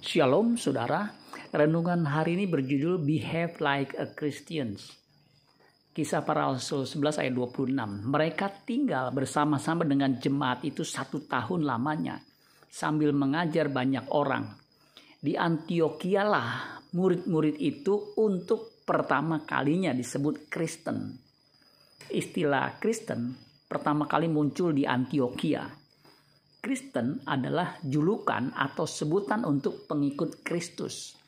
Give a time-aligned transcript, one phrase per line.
[0.00, 1.12] Shalom saudara,
[1.52, 4.96] renungan hari ini berjudul Behave Like a Christians.
[5.92, 8.08] Kisah para Rasul 11 ayat 26.
[8.08, 12.16] Mereka tinggal bersama-sama dengan jemaat itu satu tahun lamanya
[12.72, 14.48] sambil mengajar banyak orang.
[15.20, 21.12] Di Antioquia lah murid-murid itu untuk pertama kalinya disebut Kristen.
[22.08, 23.36] Istilah Kristen
[23.68, 25.79] pertama kali muncul di Antioquia
[26.70, 31.18] Kristen adalah julukan atau sebutan untuk pengikut Kristus.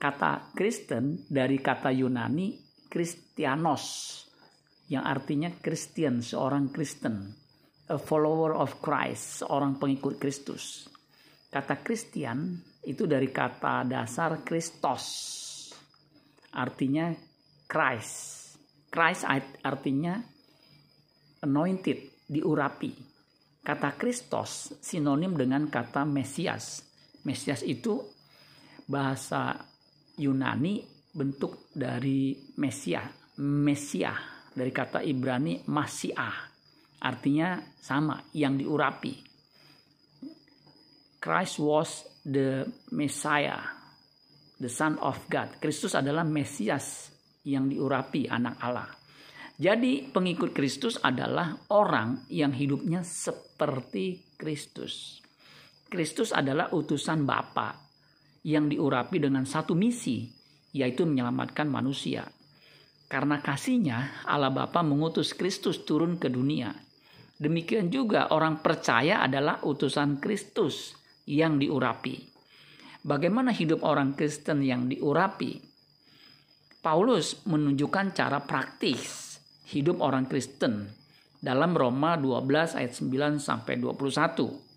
[0.00, 2.56] Kata Kristen dari kata Yunani
[2.88, 3.84] Kristianos
[4.88, 7.20] yang artinya Kristen, seorang Kristen,
[7.92, 10.88] a follower of Christ, seorang pengikut Kristus.
[11.52, 12.56] Kata Kristian
[12.88, 15.04] itu dari kata dasar Kristos,
[16.56, 17.12] artinya
[17.68, 18.56] Christ.
[18.88, 19.28] Christ
[19.60, 20.16] artinya
[21.44, 23.07] anointed, diurapi.
[23.68, 26.80] Kata Kristos sinonim dengan kata Mesias.
[27.28, 28.00] Mesias itu
[28.88, 29.60] bahasa
[30.16, 30.80] Yunani
[31.12, 33.04] bentuk dari Mesia,
[33.44, 34.16] Mesia
[34.56, 36.48] dari kata Ibrani Masiah.
[37.04, 39.14] Artinya sama, yang diurapi.
[41.20, 42.64] Christ was the
[42.96, 43.60] Messiah,
[44.56, 45.60] the Son of God.
[45.60, 47.12] Kristus adalah Mesias
[47.44, 48.88] yang diurapi anak Allah.
[49.58, 55.18] Jadi pengikut Kristus adalah orang yang hidupnya seperti Kristus.
[55.90, 57.74] Kristus adalah utusan Bapa
[58.46, 60.30] yang diurapi dengan satu misi,
[60.70, 62.22] yaitu menyelamatkan manusia.
[63.10, 66.70] Karena kasihnya, Allah Bapa mengutus Kristus turun ke dunia.
[67.34, 70.94] Demikian juga orang percaya adalah utusan Kristus
[71.26, 72.14] yang diurapi.
[73.02, 75.58] Bagaimana hidup orang Kristen yang diurapi?
[76.78, 79.27] Paulus menunjukkan cara praktis
[79.68, 80.88] hidup orang Kristen
[81.38, 84.68] dalam Roma 12 ayat 9 sampai 21.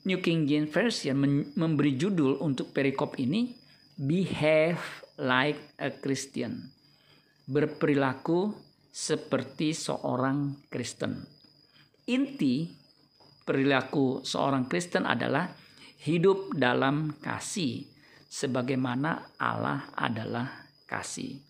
[0.00, 1.16] New King James Version
[1.56, 3.52] memberi judul untuk perikop ini
[4.00, 4.80] Behave
[5.20, 6.72] like a Christian.
[7.44, 8.54] Berperilaku
[8.88, 11.20] seperti seorang Kristen.
[12.08, 12.64] Inti
[13.44, 15.52] perilaku seorang Kristen adalah
[16.00, 17.84] hidup dalam kasih
[18.24, 21.49] sebagaimana Allah adalah kasih.